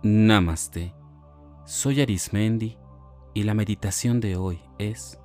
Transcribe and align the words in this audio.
Namaste. 0.00 0.94
Soy 1.64 2.00
Arismendi 2.00 2.78
y 3.34 3.42
la 3.42 3.52
meditación 3.54 4.20
de 4.20 4.36
hoy 4.36 4.60
es 4.78 5.18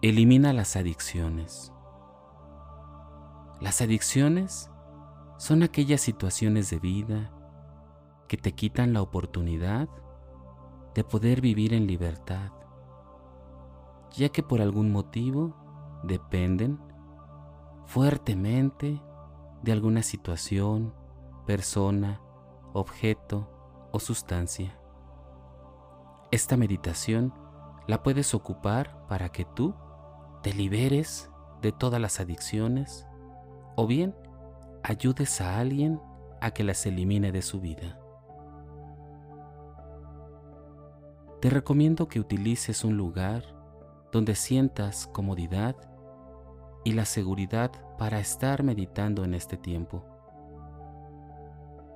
Elimina 0.00 0.52
las 0.52 0.76
adicciones. 0.76 1.72
Las 3.60 3.82
adicciones 3.82 4.70
son 5.38 5.64
aquellas 5.64 6.00
situaciones 6.02 6.70
de 6.70 6.78
vida 6.78 7.32
que 8.28 8.36
te 8.36 8.52
quitan 8.52 8.92
la 8.92 9.02
oportunidad 9.02 9.88
de 10.94 11.02
poder 11.02 11.40
vivir 11.40 11.74
en 11.74 11.88
libertad, 11.88 12.52
ya 14.12 14.28
que 14.28 14.44
por 14.44 14.60
algún 14.60 14.92
motivo 14.92 15.56
dependen 16.04 16.78
fuertemente 17.86 19.02
de 19.64 19.72
alguna 19.72 20.04
situación, 20.04 20.94
persona, 21.44 22.20
objeto 22.72 23.56
o 23.92 24.00
sustancia. 24.00 24.76
Esta 26.30 26.56
meditación 26.56 27.34
la 27.86 28.02
puedes 28.02 28.34
ocupar 28.34 29.06
para 29.08 29.30
que 29.30 29.44
tú 29.44 29.74
te 30.42 30.52
liberes 30.54 31.30
de 31.60 31.72
todas 31.72 32.00
las 32.00 32.20
adicciones 32.20 33.06
o 33.76 33.86
bien 33.86 34.14
ayudes 34.82 35.40
a 35.40 35.58
alguien 35.58 36.00
a 36.40 36.52
que 36.52 36.64
las 36.64 36.86
elimine 36.86 37.32
de 37.32 37.42
su 37.42 37.60
vida. 37.60 37.98
Te 41.40 41.50
recomiendo 41.50 42.06
que 42.08 42.20
utilices 42.20 42.84
un 42.84 42.96
lugar 42.96 43.44
donde 44.12 44.34
sientas 44.34 45.06
comodidad 45.06 45.76
y 46.84 46.92
la 46.92 47.04
seguridad 47.04 47.70
para 47.98 48.20
estar 48.20 48.62
meditando 48.62 49.24
en 49.24 49.34
este 49.34 49.56
tiempo. 49.56 50.04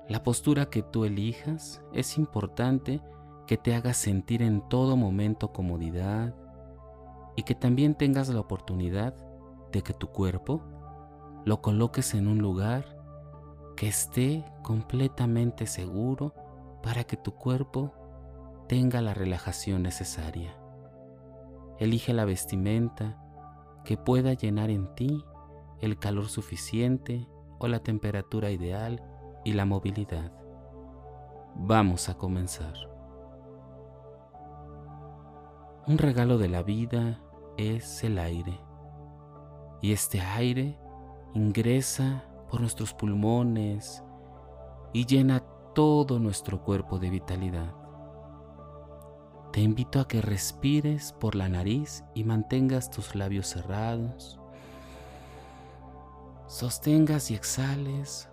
La 0.07 0.21
postura 0.21 0.67
que 0.67 0.83
tú 0.83 1.03
elijas 1.03 1.81
es 1.91 2.17
importante 2.19 3.01
que 3.47 3.57
te 3.57 3.73
haga 3.73 3.93
sentir 3.93 4.43
en 4.43 4.61
todo 4.69 4.95
momento 4.95 5.51
comodidad 5.51 6.35
y 7.35 7.41
que 7.41 7.55
también 7.55 7.95
tengas 7.95 8.29
la 8.29 8.39
oportunidad 8.39 9.15
de 9.71 9.81
que 9.81 9.93
tu 9.93 10.07
cuerpo 10.07 10.61
lo 11.43 11.61
coloques 11.61 12.13
en 12.13 12.27
un 12.27 12.37
lugar 12.37 12.85
que 13.75 13.87
esté 13.87 14.45
completamente 14.61 15.65
seguro 15.65 16.33
para 16.83 17.03
que 17.03 17.17
tu 17.17 17.33
cuerpo 17.33 17.91
tenga 18.67 19.01
la 19.01 19.15
relajación 19.15 19.81
necesaria. 19.81 20.55
Elige 21.79 22.13
la 22.13 22.25
vestimenta 22.25 23.21
que 23.83 23.97
pueda 23.97 24.33
llenar 24.33 24.69
en 24.69 24.93
ti 24.93 25.23
el 25.81 25.97
calor 25.97 26.27
suficiente 26.27 27.27
o 27.59 27.67
la 27.67 27.79
temperatura 27.79 28.51
ideal 28.51 29.03
y 29.45 29.53
la 29.53 29.63
movilidad. 29.63 30.33
Vamos 31.55 32.09
a 32.09 32.17
comenzar. 32.17 32.73
Un 35.87 35.97
regalo 35.97 36.37
de 36.37 36.49
la 36.49 36.63
vida 36.63 37.21
es 37.55 38.03
el 38.03 38.17
aire. 38.17 38.59
Y 39.81 39.93
este 39.93 40.19
aire 40.19 40.77
ingresa 41.35 42.25
por 42.49 42.59
nuestros 42.59 42.93
pulmones 42.93 44.03
y 44.91 45.05
llena 45.05 45.41
todo 45.73 46.19
nuestro 46.19 46.63
cuerpo 46.63 46.97
de 46.97 47.11
vitalidad. 47.11 47.73
Te 49.53 49.61
invito 49.61 49.99
a 49.99 50.07
que 50.07 50.21
respires 50.21 51.13
por 51.13 51.35
la 51.35 51.47
nariz 51.47 52.03
y 52.15 52.23
mantengas 52.23 52.89
tus 52.89 53.13
labios 53.15 53.47
cerrados. 53.47 54.39
Sostengas 56.47 57.29
y 57.29 57.35
exhales 57.35 58.27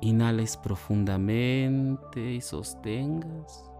Inhales 0.00 0.56
profundamente 0.56 2.32
y 2.32 2.40
sostengas 2.40 3.70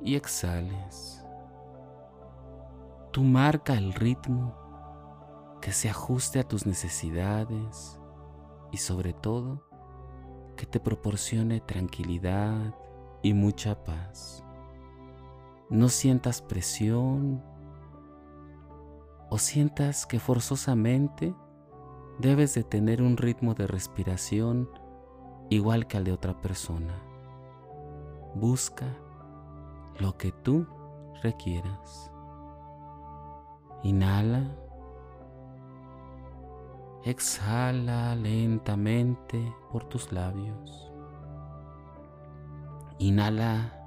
y 0.00 0.16
exhales. 0.16 1.24
Tú 3.12 3.22
marca 3.22 3.74
el 3.74 3.92
ritmo 3.92 4.54
que 5.60 5.72
se 5.72 5.88
ajuste 5.88 6.40
a 6.40 6.48
tus 6.48 6.66
necesidades 6.66 8.00
y 8.72 8.78
sobre 8.78 9.12
todo 9.12 9.62
que 10.56 10.66
te 10.66 10.80
proporcione 10.80 11.60
tranquilidad 11.60 12.74
y 13.22 13.34
mucha 13.34 13.84
paz. 13.84 14.44
No 15.70 15.88
sientas 15.88 16.42
presión 16.42 17.42
o 19.30 19.38
sientas 19.38 20.04
que 20.04 20.18
forzosamente 20.18 21.34
debes 22.18 22.54
de 22.54 22.64
tener 22.64 23.02
un 23.02 23.16
ritmo 23.16 23.54
de 23.54 23.66
respiración 23.66 24.68
igual 25.54 25.86
que 25.86 25.98
al 25.98 26.04
de 26.04 26.12
otra 26.12 26.40
persona. 26.40 26.94
Busca 28.34 28.86
lo 29.98 30.16
que 30.16 30.32
tú 30.32 30.66
requieras. 31.22 32.10
Inhala. 33.82 34.56
Exhala 37.04 38.14
lentamente 38.14 39.54
por 39.70 39.84
tus 39.84 40.12
labios. 40.12 40.90
Inhala 42.98 43.78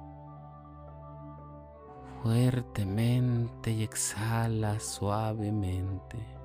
fuertemente 2.22 3.72
y 3.72 3.82
exhala 3.82 4.78
suavemente 4.78 6.35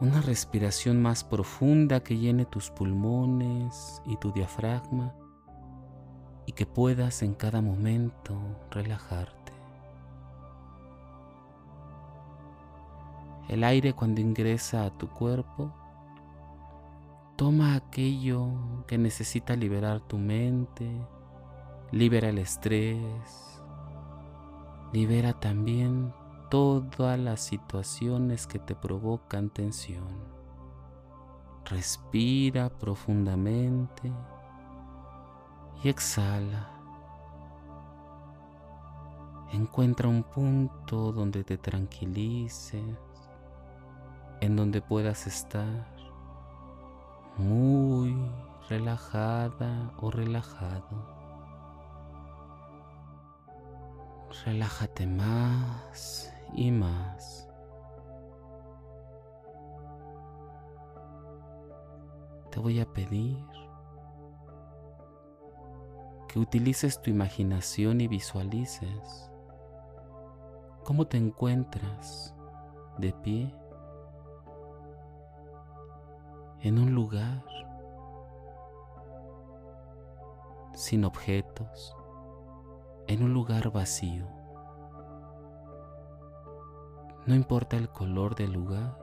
una 0.00 0.20
respiración 0.20 1.02
más 1.02 1.24
profunda 1.24 2.00
que 2.00 2.16
llene 2.16 2.44
tus 2.44 2.70
pulmones 2.70 4.00
y 4.06 4.16
tu 4.16 4.30
diafragma 4.30 5.12
y 6.46 6.52
que 6.52 6.66
puedas 6.66 7.22
en 7.22 7.34
cada 7.34 7.60
momento 7.60 8.38
relajarte. 8.70 9.52
El 13.48 13.64
aire 13.64 13.92
cuando 13.92 14.20
ingresa 14.20 14.84
a 14.84 14.90
tu 14.90 15.08
cuerpo 15.08 15.72
toma 17.36 17.74
aquello 17.74 18.84
que 18.86 18.98
necesita 18.98 19.56
liberar 19.56 20.00
tu 20.00 20.18
mente, 20.18 20.88
libera 21.90 22.28
el 22.28 22.38
estrés, 22.38 23.62
libera 24.92 25.32
también 25.32 26.12
todas 26.48 27.18
las 27.18 27.40
situaciones 27.40 28.46
que 28.46 28.58
te 28.58 28.74
provocan 28.74 29.50
tensión. 29.50 30.38
Respira 31.64 32.70
profundamente 32.70 34.10
y 35.82 35.88
exhala. 35.88 36.70
Encuentra 39.52 40.08
un 40.08 40.22
punto 40.22 41.12
donde 41.12 41.44
te 41.44 41.58
tranquilices, 41.58 42.82
en 44.40 44.56
donde 44.56 44.80
puedas 44.80 45.26
estar 45.26 45.86
muy 47.36 48.16
relajada 48.68 49.92
o 50.00 50.10
relajado. 50.10 51.18
Relájate 54.44 55.06
más 55.06 56.37
y 56.52 56.70
más. 56.70 57.48
Te 62.50 62.60
voy 62.60 62.80
a 62.80 62.86
pedir 62.86 63.38
que 66.28 66.38
utilices 66.38 67.00
tu 67.00 67.10
imaginación 67.10 68.00
y 68.00 68.08
visualices 68.08 69.30
cómo 70.84 71.06
te 71.06 71.16
encuentras 71.16 72.34
de 72.98 73.12
pie 73.12 73.54
en 76.60 76.78
un 76.78 76.94
lugar 76.94 77.44
sin 80.74 81.04
objetos, 81.04 81.96
en 83.06 83.22
un 83.22 83.34
lugar 83.34 83.70
vacío. 83.70 84.37
No 87.28 87.34
importa 87.34 87.76
el 87.76 87.90
color 87.90 88.34
del 88.34 88.54
lugar, 88.54 88.96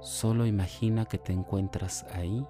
solo 0.00 0.46
imagina 0.46 1.04
que 1.04 1.18
te 1.18 1.34
encuentras 1.34 2.06
ahí 2.10 2.42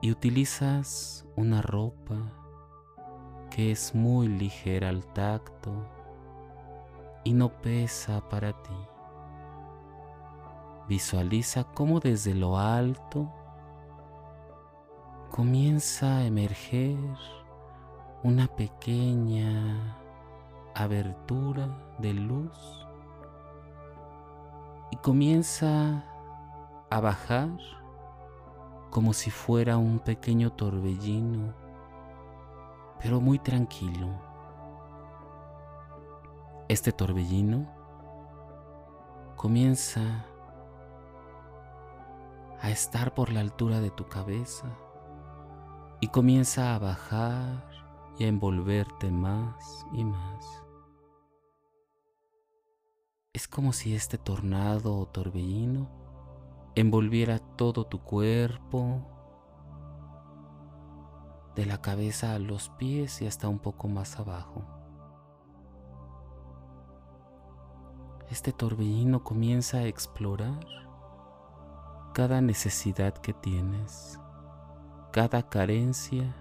y 0.00 0.12
utilizas 0.12 1.26
una 1.34 1.60
ropa 1.60 2.14
que 3.50 3.72
es 3.72 3.96
muy 3.96 4.28
ligera 4.28 4.90
al 4.90 5.04
tacto 5.06 5.72
y 7.24 7.32
no 7.32 7.48
pesa 7.60 8.28
para 8.28 8.52
ti. 8.62 8.78
Visualiza 10.86 11.64
cómo 11.64 11.98
desde 11.98 12.32
lo 12.32 12.56
alto 12.56 13.28
comienza 15.32 16.18
a 16.18 16.26
emerger 16.26 16.96
una 18.22 18.48
pequeña 18.48 19.96
abertura 20.74 21.68
de 21.98 22.14
luz 22.14 22.86
y 24.90 24.96
comienza 24.96 26.04
a 26.90 27.00
bajar 27.00 27.50
como 28.90 29.12
si 29.12 29.30
fuera 29.30 29.76
un 29.76 30.00
pequeño 30.00 30.50
torbellino, 30.52 31.54
pero 33.00 33.20
muy 33.20 33.38
tranquilo. 33.38 34.08
Este 36.68 36.90
torbellino 36.90 37.66
comienza 39.36 40.24
a 42.60 42.70
estar 42.70 43.14
por 43.14 43.30
la 43.30 43.40
altura 43.40 43.80
de 43.80 43.90
tu 43.90 44.08
cabeza 44.08 44.66
y 46.00 46.08
comienza 46.08 46.74
a 46.74 46.78
bajar 46.78 47.77
y 48.18 48.24
a 48.24 48.28
envolverte 48.28 49.10
más 49.10 49.86
y 49.92 50.04
más. 50.04 50.64
Es 53.32 53.46
como 53.46 53.72
si 53.72 53.94
este 53.94 54.18
tornado 54.18 54.96
o 54.96 55.06
torbellino 55.06 55.88
envolviera 56.74 57.38
todo 57.38 57.86
tu 57.86 58.00
cuerpo, 58.02 59.06
de 61.58 61.66
la 61.66 61.82
cabeza 61.82 62.34
a 62.34 62.38
los 62.38 62.68
pies 62.68 63.20
y 63.20 63.26
hasta 63.26 63.48
un 63.48 63.58
poco 63.58 63.88
más 63.88 64.20
abajo. 64.20 64.62
Este 68.30 68.52
torbellino 68.52 69.24
comienza 69.24 69.78
a 69.78 69.86
explorar 69.86 70.60
cada 72.14 72.40
necesidad 72.40 73.12
que 73.14 73.32
tienes, 73.32 74.20
cada 75.10 75.48
carencia 75.48 76.32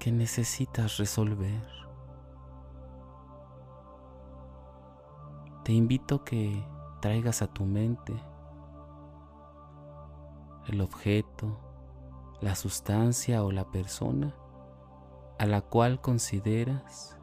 que 0.00 0.10
necesitas 0.10 0.96
resolver. 0.96 1.62
Te 5.62 5.72
invito 5.72 6.24
que 6.24 6.66
traigas 7.02 7.42
a 7.42 7.46
tu 7.46 7.66
mente 7.66 8.14
el 10.68 10.80
objeto, 10.80 11.58
la 12.40 12.54
sustancia 12.54 13.44
o 13.44 13.52
la 13.52 13.70
persona 13.70 14.34
a 15.38 15.44
la 15.44 15.60
cual 15.60 16.00
consideras 16.00 17.18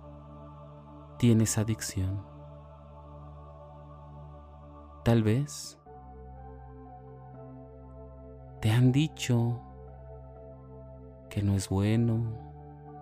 tienes 1.17 1.57
adicción. 1.57 2.23
Tal 5.03 5.23
vez 5.23 5.79
te 8.61 8.69
han 8.69 8.91
dicho 8.91 9.61
que 11.31 11.41
no 11.41 11.53
es 11.53 11.69
bueno, 11.69 12.46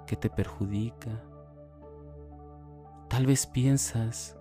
que 0.06 0.16
te 0.16 0.30
perjudica. 0.30 1.24
Tal 3.10 3.26
vez 3.26 3.46
piensas 3.46 4.38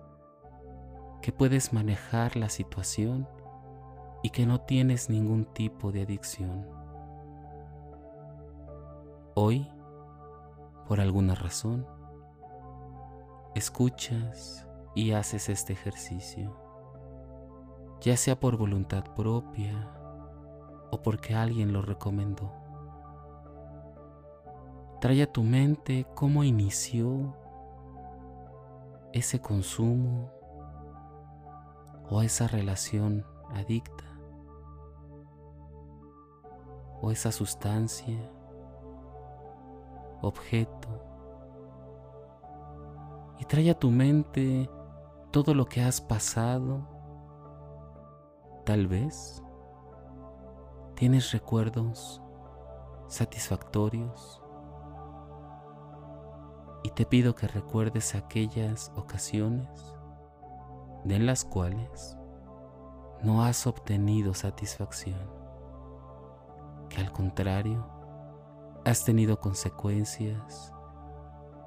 que 1.21 1.31
puedes 1.31 1.73
manejar 1.73 2.35
la 2.35 2.49
situación 2.49 3.27
y 4.21 4.29
que 4.29 4.45
no 4.45 4.61
tienes 4.61 5.09
ningún 5.09 5.45
tipo 5.45 5.91
de 5.91 6.03
adicción. 6.03 6.67
Hoy, 9.35 9.71
por 10.87 10.99
alguna 10.99 11.35
razón, 11.35 11.85
escuchas 13.55 14.67
y 14.95 15.11
haces 15.11 15.49
este 15.49 15.73
ejercicio, 15.73 16.55
ya 18.01 18.17
sea 18.17 18.39
por 18.39 18.57
voluntad 18.57 19.03
propia 19.15 19.91
o 20.91 21.01
porque 21.01 21.35
alguien 21.35 21.73
lo 21.73 21.81
recomendó. 21.81 22.64
Trae 25.05 25.21
a 25.21 25.31
tu 25.31 25.43
mente 25.43 26.07
cómo 26.15 26.43
inició 26.43 27.35
ese 29.13 29.39
consumo 29.39 30.31
o 32.09 32.23
esa 32.23 32.47
relación 32.47 33.23
adicta 33.53 34.03
o 37.03 37.11
esa 37.11 37.31
sustancia, 37.31 38.17
objeto. 40.23 40.87
Y 43.37 43.45
trae 43.45 43.69
a 43.69 43.77
tu 43.77 43.91
mente 43.91 44.67
todo 45.29 45.53
lo 45.53 45.67
que 45.67 45.83
has 45.83 46.01
pasado. 46.01 46.81
Tal 48.65 48.87
vez 48.87 49.43
tienes 50.95 51.31
recuerdos 51.31 52.23
satisfactorios 53.07 54.41
y 56.85 56.91
te 56.91 57.03
pido 57.03 57.33
que 57.33 57.47
recuerdes 57.47 58.13
aquellas 58.13 58.91
ocasiones 58.95 59.97
de 61.03 61.17
las 61.17 61.43
cuales 61.43 62.15
no 63.23 63.43
has 63.43 63.65
obtenido 63.65 64.35
satisfacción, 64.35 65.19
que 66.87 67.01
al 67.01 67.11
contrario 67.11 67.83
has 68.85 69.03
tenido 69.03 69.39
consecuencias 69.39 70.71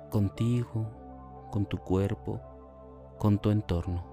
contigo, 0.09 0.87
con 1.51 1.67
tu 1.67 1.79
cuerpo, 1.79 2.41
con 3.19 3.41
tu 3.41 3.51
entorno. 3.51 4.05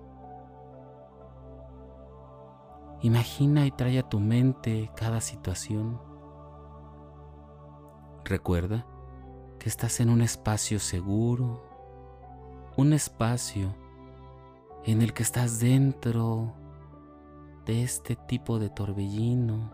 Imagina 3.01 3.67
y 3.67 3.71
trae 3.71 3.99
a 3.99 4.09
tu 4.09 4.19
mente 4.19 4.89
cada 4.95 5.21
situación. 5.21 6.01
Recuerda 8.23 8.87
que 9.65 9.69
estás 9.69 9.99
en 9.99 10.11
un 10.11 10.21
espacio 10.21 10.79
seguro, 10.79 11.63
un 12.77 12.93
espacio 12.93 13.75
en 14.83 15.01
el 15.01 15.11
que 15.11 15.23
estás 15.23 15.59
dentro 15.59 16.53
de 17.65 17.81
este 17.81 18.15
tipo 18.15 18.59
de 18.59 18.69
torbellino 18.69 19.71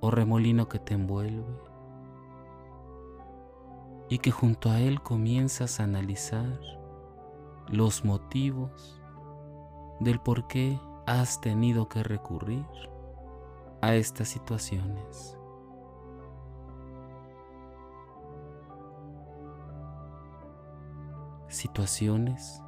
o 0.00 0.10
remolino 0.10 0.66
que 0.70 0.78
te 0.78 0.94
envuelve 0.94 1.44
y 4.08 4.16
que 4.16 4.30
junto 4.30 4.70
a 4.70 4.80
él 4.80 5.02
comienzas 5.02 5.78
a 5.78 5.84
analizar 5.84 6.58
los 7.68 8.06
motivos 8.06 8.98
del 10.00 10.20
por 10.20 10.46
qué 10.46 10.80
has 11.06 11.38
tenido 11.42 11.86
que 11.86 12.02
recurrir 12.02 12.64
a 13.82 13.94
estas 13.94 14.28
situaciones. 14.28 15.36
Situaciones 21.52 22.62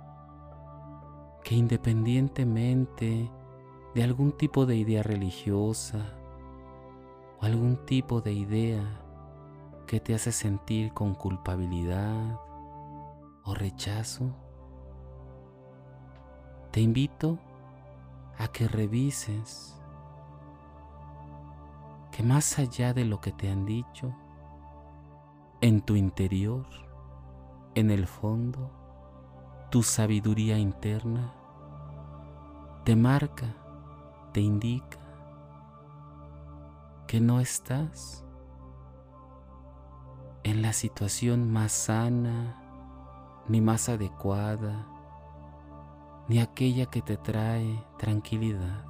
que 1.43 1.55
independientemente 1.55 3.31
de 3.95 4.05
algún 4.05 4.33
tipo 4.33 4.67
de 4.67 4.77
idea 4.77 5.03
religiosa 5.03 6.05
o 7.41 7.45
algún 7.47 7.87
tipo 7.87 8.21
de 8.21 8.35
idea 8.35 9.01
que 9.87 10.01
te 10.01 10.15
hace 10.15 10.33
sentir 10.33 10.93
con 10.93 11.15
culpabilidad 11.15 12.39
o 13.45 13.55
rechazo, 13.55 14.37
te 16.71 16.83
invito 16.83 17.39
a 18.37 18.49
que 18.49 18.69
revises 18.69 19.81
que 22.13 22.23
más 22.23 22.59
allá 22.59 22.93
de 22.93 23.07
lo 23.07 23.19
que 23.23 23.33
te 23.33 23.51
han 23.51 23.65
dicho, 23.65 24.15
en 25.63 25.81
tu 25.81 25.97
interior, 25.97 26.67
en 27.75 27.91
el 27.91 28.07
fondo, 28.07 28.71
tu 29.71 29.83
sabiduría 29.83 30.59
interna 30.59 31.35
te 32.85 32.97
marca, 32.97 33.57
te 34.33 34.43
indica 34.43 34.99
que 37.07 37.19
no 37.19 37.41
estás 37.41 38.25
en 40.43 40.61
la 40.61 40.75
situación 40.75 41.51
más 41.51 41.73
sana, 41.73 42.61
ni 43.49 43.63
más 43.63 43.89
adecuada, 43.89 44.87
ni 46.29 46.41
aquella 46.41 46.87
que 46.87 47.01
te 47.01 47.17
trae 47.17 47.83
tranquilidad. 47.99 48.85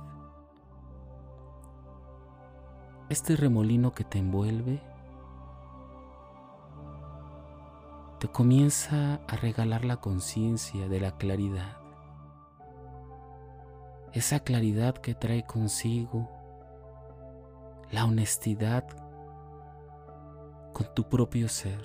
Este 3.09 3.37
remolino 3.37 3.93
que 3.95 4.03
te 4.03 4.19
envuelve 4.19 4.83
te 8.25 8.31
comienza 8.31 9.21
a 9.29 9.37
regalar 9.37 9.85
la 9.85 9.99
conciencia 9.99 10.89
de 10.89 10.99
la 10.99 11.11
claridad. 11.19 11.77
Esa 14.15 14.41
claridad 14.41 14.95
que 14.95 15.15
trae 15.15 15.45
consigo 15.45 16.31
la 17.91 18.07
honestidad 18.07 18.87
con 20.73 20.87
tu 20.95 21.07
propio 21.07 21.51
ser. 21.51 21.85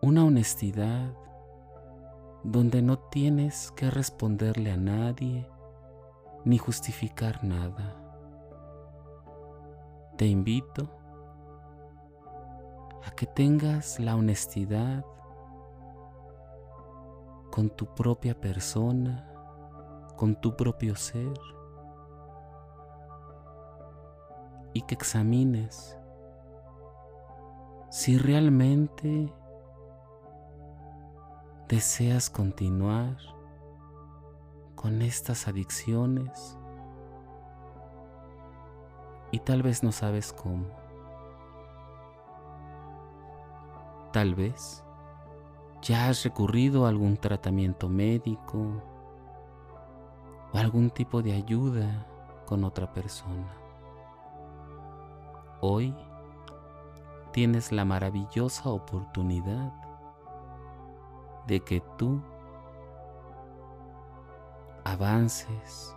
Una 0.00 0.24
honestidad 0.24 1.12
donde 2.44 2.80
no 2.80 2.98
tienes 2.98 3.72
que 3.72 3.90
responderle 3.90 4.72
a 4.72 4.78
nadie 4.78 5.46
ni 6.46 6.56
justificar 6.56 7.44
nada. 7.44 7.94
Te 10.16 10.24
invito 10.24 10.88
a 13.04 13.10
que 13.10 13.26
tengas 13.26 13.98
la 13.98 14.16
honestidad 14.16 15.04
con 17.50 17.70
tu 17.70 17.86
propia 17.94 18.38
persona 18.40 19.28
con 20.22 20.36
tu 20.36 20.54
propio 20.56 20.94
ser 20.94 21.32
y 24.72 24.82
que 24.82 24.94
examines 24.94 25.98
si 27.90 28.16
realmente 28.18 29.34
deseas 31.68 32.30
continuar 32.30 33.16
con 34.76 35.02
estas 35.02 35.48
adicciones 35.48 36.56
y 39.32 39.40
tal 39.40 39.62
vez 39.62 39.82
no 39.82 39.90
sabes 39.90 40.32
cómo. 40.32 40.81
Tal 44.12 44.34
vez 44.34 44.84
ya 45.80 46.08
has 46.08 46.22
recurrido 46.22 46.84
a 46.84 46.90
algún 46.90 47.16
tratamiento 47.16 47.88
médico 47.88 48.82
o 50.52 50.58
algún 50.58 50.90
tipo 50.90 51.22
de 51.22 51.32
ayuda 51.32 52.06
con 52.44 52.62
otra 52.62 52.92
persona. 52.92 53.56
Hoy 55.62 55.96
tienes 57.32 57.72
la 57.72 57.86
maravillosa 57.86 58.68
oportunidad 58.68 59.72
de 61.46 61.60
que 61.60 61.80
tú 61.96 62.20
avances 64.84 65.96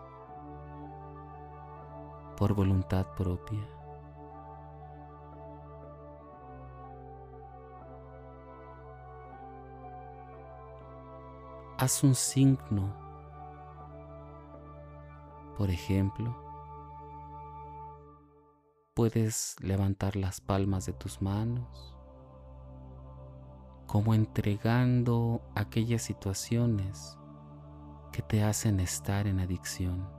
por 2.37 2.53
voluntad 2.53 3.07
propia. 3.17 3.74
Haz 11.77 12.05
un 12.05 12.15
signo, 12.15 12.95
por 15.57 15.69
ejemplo, 15.69 16.33
puedes 18.93 19.57
levantar 19.59 20.15
las 20.15 20.39
palmas 20.39 20.85
de 20.85 20.93
tus 20.93 21.21
manos, 21.21 21.97
como 23.87 24.13
entregando 24.13 25.41
aquellas 25.53 26.01
situaciones 26.01 27.17
que 28.13 28.21
te 28.21 28.41
hacen 28.41 28.79
estar 28.79 29.27
en 29.27 29.41
adicción. 29.41 30.09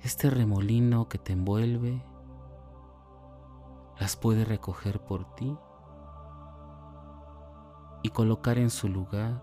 Este 0.00 0.28
remolino 0.28 1.08
que 1.08 1.18
te 1.18 1.34
envuelve 1.34 2.04
las 3.96 4.16
puede 4.16 4.44
recoger 4.44 4.98
por 5.04 5.36
ti 5.36 5.56
y 8.04 8.10
colocar 8.10 8.58
en 8.58 8.68
su 8.68 8.86
lugar 8.86 9.40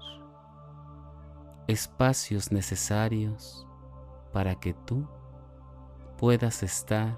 espacios 1.68 2.52
necesarios 2.52 3.68
para 4.32 4.54
que 4.54 4.76
tú 4.76 5.08
puedas 6.20 6.62
estar 6.62 7.16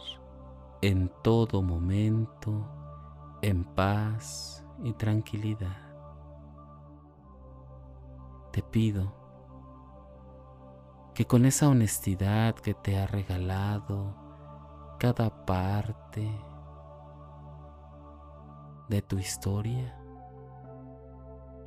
en 0.81 1.11
todo 1.21 1.61
momento 1.61 2.65
en 3.41 3.65
paz 3.65 4.65
y 4.83 4.93
tranquilidad. 4.93 5.93
Te 8.53 8.63
pido 8.63 9.13
que 11.13 11.27
con 11.27 11.45
esa 11.45 11.67
honestidad 11.67 12.55
que 12.55 12.73
te 12.73 12.97
ha 12.97 13.05
regalado 13.05 14.15
cada 14.97 15.45
parte 15.45 16.25
de 18.87 19.01
tu 19.01 19.17
historia, 19.17 20.02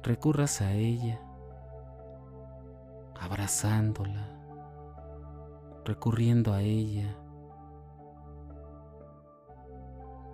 recurras 0.07 0.63
a 0.63 0.73
ella, 0.73 1.21
abrazándola, 3.21 4.29
recurriendo 5.85 6.53
a 6.53 6.63
ella 6.63 7.17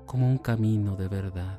como 0.07 0.29
un 0.29 0.38
camino 0.38 0.95
de 0.95 1.09
verdad. 1.09 1.59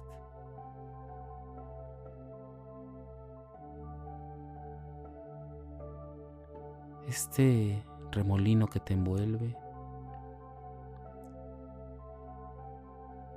este 7.07 7.83
remolino 8.11 8.67
que 8.67 8.79
te 8.79 8.93
envuelve 8.93 9.55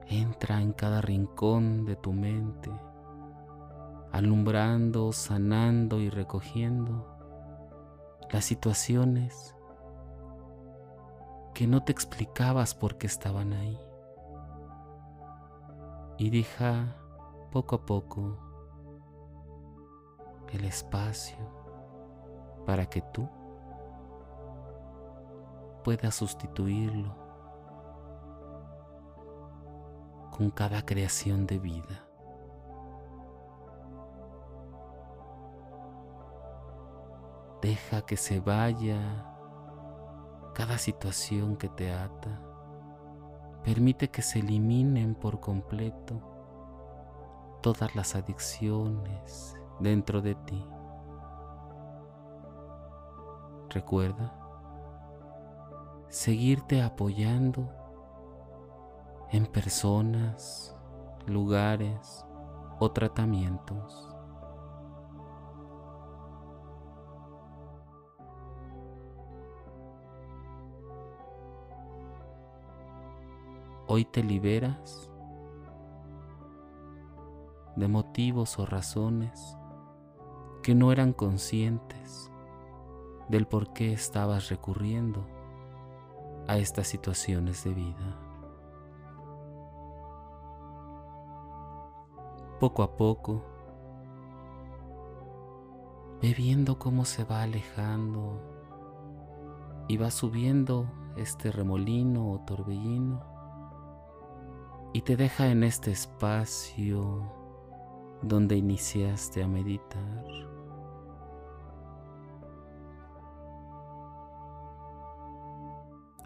entra 0.08 0.62
en 0.62 0.72
cada 0.72 1.02
rincón 1.02 1.84
de 1.84 1.96
tu 1.96 2.12
mente, 2.12 2.70
alumbrando, 4.16 5.12
sanando 5.12 6.00
y 6.00 6.08
recogiendo 6.08 7.06
las 8.30 8.44
situaciones 8.44 9.54
que 11.54 11.66
no 11.66 11.84
te 11.84 11.92
explicabas 11.92 12.74
por 12.74 12.96
qué 12.96 13.06
estaban 13.06 13.52
ahí. 13.52 13.78
Y 16.18 16.30
deja 16.30 16.96
poco 17.50 17.76
a 17.76 17.84
poco 17.84 18.38
el 20.52 20.64
espacio 20.64 21.36
para 22.64 22.86
que 22.86 23.02
tú 23.12 23.28
pueda 25.84 26.10
sustituirlo 26.10 27.14
con 30.36 30.50
cada 30.50 30.84
creación 30.84 31.46
de 31.46 31.58
vida. 31.58 32.05
Deja 37.66 38.02
que 38.02 38.16
se 38.16 38.38
vaya 38.38 39.00
cada 40.54 40.78
situación 40.78 41.56
que 41.56 41.68
te 41.68 41.92
ata. 41.92 42.40
Permite 43.64 44.08
que 44.08 44.22
se 44.22 44.38
eliminen 44.38 45.16
por 45.16 45.40
completo 45.40 46.20
todas 47.62 47.96
las 47.96 48.14
adicciones 48.14 49.56
dentro 49.80 50.22
de 50.22 50.36
ti. 50.36 50.64
Recuerda 53.70 54.32
seguirte 56.08 56.82
apoyando 56.82 57.68
en 59.32 59.44
personas, 59.44 60.72
lugares 61.26 62.24
o 62.78 62.92
tratamientos. 62.92 64.15
Hoy 73.96 74.04
te 74.04 74.22
liberas 74.22 75.10
de 77.76 77.88
motivos 77.88 78.58
o 78.58 78.66
razones 78.66 79.56
que 80.62 80.74
no 80.74 80.92
eran 80.92 81.14
conscientes 81.14 82.30
del 83.30 83.46
por 83.46 83.72
qué 83.72 83.94
estabas 83.94 84.50
recurriendo 84.50 85.24
a 86.46 86.58
estas 86.58 86.88
situaciones 86.88 87.64
de 87.64 87.72
vida. 87.72 88.20
Poco 92.60 92.82
a 92.82 92.98
poco, 92.98 93.46
ve 96.20 96.34
viendo 96.34 96.78
cómo 96.78 97.06
se 97.06 97.24
va 97.24 97.40
alejando 97.40 98.42
y 99.88 99.96
va 99.96 100.10
subiendo 100.10 100.84
este 101.16 101.50
remolino 101.50 102.30
o 102.30 102.40
torbellino 102.40 103.35
y 104.96 105.02
te 105.02 105.14
deja 105.14 105.48
en 105.48 105.62
este 105.62 105.90
espacio 105.90 107.30
donde 108.22 108.56
iniciaste 108.56 109.42
a 109.42 109.46
meditar. 109.46 110.24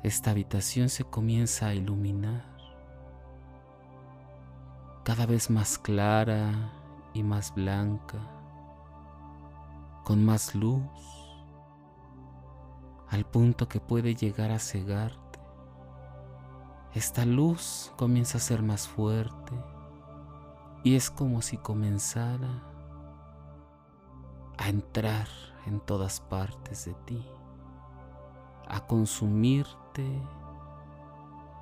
esta 0.05 0.31
habitación 0.31 0.89
se 0.89 1.03
comienza 1.03 1.67
a 1.67 1.75
iluminar 1.75 2.45
cada 5.03 5.27
vez 5.27 5.51
más 5.51 5.77
clara 5.77 6.73
y 7.13 7.25
más 7.25 7.53
blanca, 7.53 8.19
con 10.05 10.25
más 10.25 10.55
luz, 10.55 10.81
al 13.09 13.27
punto 13.27 13.69
que 13.69 13.81
puede 13.81 14.15
llegar 14.15 14.53
a 14.53 14.61
cegarte. 14.61 15.30
Esta 16.95 17.25
luz 17.25 17.93
comienza 17.97 18.39
a 18.39 18.41
ser 18.41 18.63
más 18.63 18.89
fuerte 18.89 19.53
y 20.83 20.97
es 20.97 21.11
como 21.11 21.43
si 21.43 21.57
comenzara 21.57 22.63
a 24.59 24.69
entrar 24.69 25.29
en 25.67 25.81
todas 25.81 26.21
partes 26.21 26.85
de 26.87 26.95
ti, 27.07 27.25
a 28.69 28.87
consumir 28.87 29.67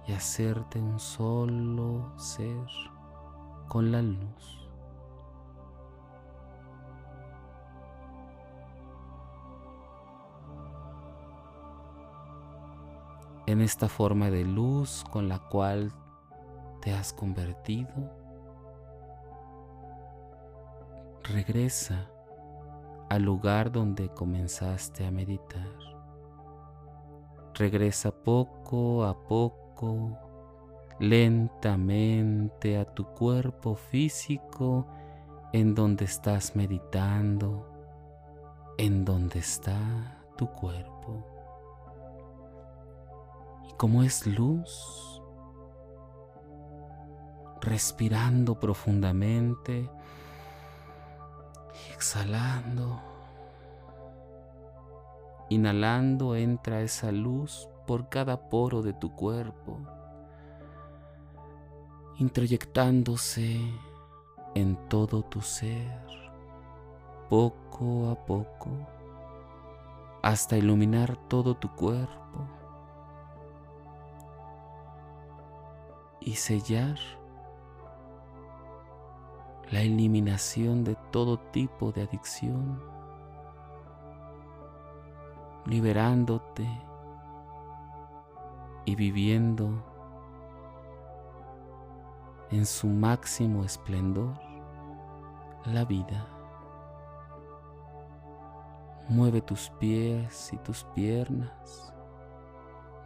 y 0.07 0.13
hacerte 0.13 0.79
un 0.81 0.99
solo 0.99 2.13
ser 2.19 2.67
con 3.69 3.93
la 3.93 4.03
luz. 4.03 4.68
En 13.49 13.63
esta 13.63 13.89
forma 13.89 14.31
de 14.31 14.45
luz 14.45 15.07
con 15.11 15.27
la 15.27 15.39
cual 15.39 15.91
te 16.83 16.93
has 16.93 17.15
convertido, 17.15 17.89
regresa 21.23 22.11
al 23.09 23.23
lugar 23.23 23.73
donde 23.73 24.11
comenzaste 24.11 25.07
a 25.07 25.11
meditar. 25.11 25.67
Regresa 27.55 28.11
poco 28.11 29.07
a 29.07 29.19
poco, 29.19 30.19
lentamente 31.01 32.77
a 32.77 32.85
tu 32.85 33.07
cuerpo 33.15 33.77
físico 33.77 34.87
en 35.55 35.75
donde 35.75 36.05
estás 36.05 36.55
meditando, 36.55 37.67
en 38.77 39.07
donde 39.07 39.39
está 39.39 40.21
tu 40.37 40.49
cuerpo. 40.49 41.38
Como 43.79 44.03
es 44.03 44.27
luz, 44.27 45.23
respirando 47.61 48.59
profundamente, 48.59 49.89
exhalando. 51.95 53.01
Inhalando 55.49 56.35
entra 56.35 56.81
esa 56.81 57.13
luz 57.13 57.69
por 57.87 58.09
cada 58.09 58.49
poro 58.49 58.83
de 58.83 58.95
tu 58.95 59.15
cuerpo, 59.15 59.79
introyectándose 62.19 63.61
en 64.57 64.75
todo 64.89 65.23
tu 65.23 65.41
ser, 65.41 66.03
poco 67.31 68.11
a 68.11 68.27
poco, 68.27 68.71
hasta 70.21 70.57
iluminar 70.57 71.17
todo 71.29 71.55
tu 71.55 71.73
cuerpo 71.77 72.58
y 76.29 76.35
sellar 76.35 76.99
la 79.71 79.81
eliminación 79.81 80.85
de 80.85 80.95
todo 81.11 81.39
tipo 81.39 81.91
de 81.91 82.03
adicción, 82.03 82.83
liberándote 85.65 86.69
y 88.85 88.95
viviendo 88.95 89.71
en 92.51 92.67
su 92.67 92.89
máximo 92.89 93.65
esplendor 93.65 94.39
la 95.65 95.87
vida. 95.87 96.27
Mueve 99.09 99.41
tus 99.41 99.71
pies 99.81 100.53
y 100.53 100.59
tus 100.59 100.85
piernas, 100.95 101.95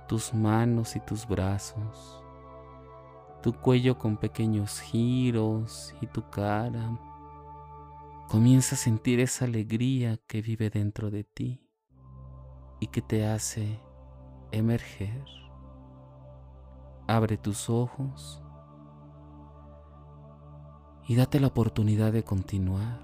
tus 0.09 0.35
manos 0.35 0.97
y 0.97 1.00
tus 1.00 1.25
brazos 1.25 2.22
tu 3.43 3.53
cuello 3.53 3.99
con 3.99 4.17
pequeños 4.17 4.81
giros 4.81 5.95
y 6.01 6.07
tu 6.07 6.31
cara. 6.31 6.99
Comienza 8.29 8.77
a 8.77 8.79
sentir 8.79 9.21
esa 9.21 9.45
alegría 9.45 10.17
que 10.29 10.41
vive 10.41 10.71
dentro 10.71 11.11
de 11.11 11.25
ti 11.25 11.69
y 12.81 12.87
que 12.87 13.03
te 13.03 13.27
hace 13.27 13.81
emerger. 14.53 15.25
Abre 17.09 17.37
tus 17.37 17.69
ojos 17.69 18.43
y 21.09 21.16
date 21.16 21.40
la 21.40 21.49
oportunidad 21.49 22.12
de 22.12 22.23
continuar, 22.23 23.03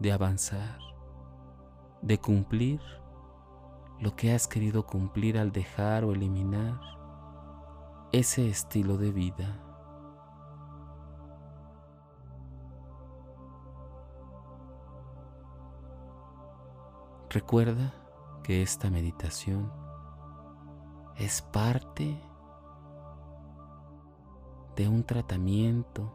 de 0.00 0.12
avanzar, 0.12 0.78
de 2.02 2.18
cumplir 2.18 2.80
lo 4.00 4.16
que 4.16 4.32
has 4.32 4.48
querido 4.48 4.84
cumplir 4.84 5.38
al 5.38 5.52
dejar 5.52 6.04
o 6.04 6.12
eliminar 6.12 6.80
ese 8.12 8.48
estilo 8.48 8.96
de 8.96 9.12
vida. 9.12 9.69
Recuerda 17.32 17.94
que 18.42 18.60
esta 18.60 18.90
meditación 18.90 19.70
es 21.16 21.42
parte 21.42 22.20
de 24.74 24.88
un 24.88 25.04
tratamiento 25.04 26.12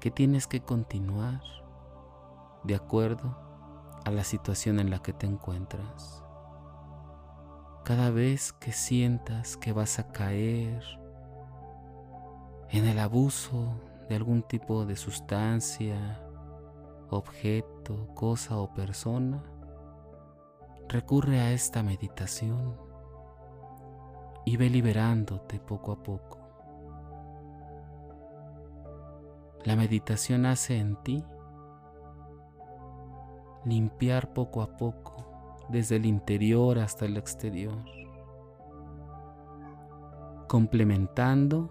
que 0.00 0.12
tienes 0.12 0.46
que 0.46 0.60
continuar 0.60 1.42
de 2.62 2.76
acuerdo 2.76 3.36
a 4.04 4.12
la 4.12 4.22
situación 4.22 4.78
en 4.78 4.90
la 4.90 5.00
que 5.00 5.12
te 5.12 5.26
encuentras. 5.26 6.22
Cada 7.84 8.10
vez 8.10 8.52
que 8.52 8.70
sientas 8.70 9.56
que 9.56 9.72
vas 9.72 9.98
a 9.98 10.12
caer 10.12 10.84
en 12.70 12.86
el 12.86 13.00
abuso 13.00 13.74
de 14.08 14.14
algún 14.14 14.44
tipo 14.44 14.86
de 14.86 14.94
sustancia, 14.94 16.24
objeto, 17.10 18.06
cosa 18.14 18.56
o 18.56 18.72
persona, 18.72 19.42
recurre 20.88 21.40
a 21.40 21.52
esta 21.52 21.82
meditación 21.82 22.76
y 24.44 24.56
ve 24.56 24.68
liberándote 24.70 25.58
poco 25.58 25.92
a 25.92 26.02
poco. 26.02 26.38
La 29.64 29.76
meditación 29.76 30.44
hace 30.44 30.78
en 30.78 30.96
ti 31.02 31.24
limpiar 33.64 34.34
poco 34.34 34.60
a 34.60 34.76
poco 34.76 35.64
desde 35.70 35.96
el 35.96 36.04
interior 36.04 36.78
hasta 36.78 37.06
el 37.06 37.16
exterior, 37.16 37.78
complementando 40.48 41.70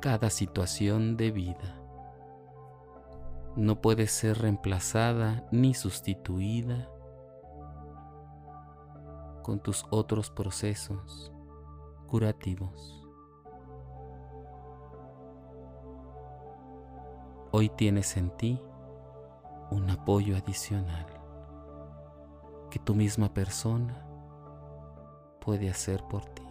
cada 0.00 0.30
situación 0.30 1.18
de 1.18 1.30
vida. 1.30 1.74
No 3.56 3.82
puede 3.82 4.06
ser 4.06 4.38
reemplazada 4.38 5.46
ni 5.50 5.74
sustituida 5.74 6.88
con 9.48 9.60
tus 9.60 9.86
otros 9.88 10.28
procesos 10.28 11.32
curativos. 12.06 13.08
Hoy 17.50 17.70
tienes 17.70 18.18
en 18.18 18.28
ti 18.36 18.60
un 19.70 19.88
apoyo 19.88 20.36
adicional 20.36 21.06
que 22.70 22.78
tu 22.78 22.94
misma 22.94 23.32
persona 23.32 24.06
puede 25.40 25.70
hacer 25.70 26.04
por 26.10 26.26
ti. 26.26 26.47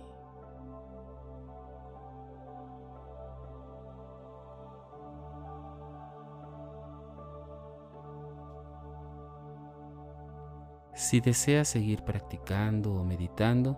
Si 11.08 11.22
deseas 11.22 11.70
seguir 11.70 12.04
practicando 12.04 12.94
o 12.94 13.06
meditando, 13.06 13.78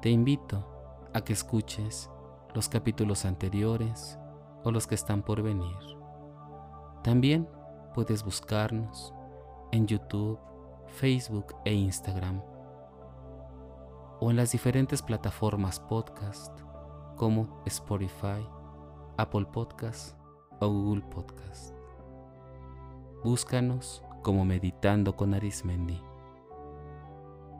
te 0.00 0.08
invito 0.08 0.66
a 1.12 1.20
que 1.20 1.34
escuches 1.34 2.08
los 2.54 2.70
capítulos 2.70 3.26
anteriores 3.26 4.18
o 4.62 4.70
los 4.70 4.86
que 4.86 4.94
están 4.94 5.22
por 5.22 5.42
venir. 5.42 5.76
También 7.02 7.46
puedes 7.94 8.24
buscarnos 8.24 9.12
en 9.72 9.86
YouTube 9.86 10.38
Facebook 10.86 11.54
e 11.66 11.74
Instagram 11.74 12.40
o 14.20 14.30
en 14.30 14.36
las 14.36 14.52
diferentes 14.52 15.02
plataformas 15.02 15.78
podcast 15.80 16.58
como 17.16 17.62
Spotify, 17.66 18.42
Apple 19.18 19.44
Podcast 19.52 20.16
o 20.60 20.68
Google 20.70 21.04
Podcast. 21.10 21.74
Búscanos 23.22 24.02
como 24.22 24.46
Meditando 24.46 25.14
con 25.14 25.34
Arismendi. 25.34 26.00